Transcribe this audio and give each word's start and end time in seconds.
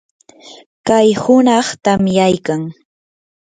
kay 0.87 1.09
hunaq 1.21 1.67
tamyaykan. 1.83 2.61